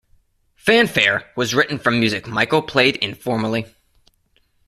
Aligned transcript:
"Fanfare" 0.55 1.29
was 1.35 1.53
written 1.53 1.77
from 1.77 1.99
music 1.99 2.25
Michael 2.25 2.63
played 2.63 2.95
informally. 2.95 3.67